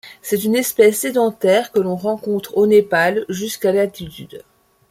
[0.23, 4.41] C'est une espèce sédentaire que l'on rencontre au Népal jusqu'à d'altitude.